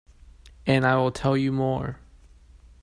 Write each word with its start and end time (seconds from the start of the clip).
And 0.65 0.83
I 0.83 0.95
will 0.95 1.11
tell 1.11 1.37
you 1.37 1.51
more. 1.51 1.99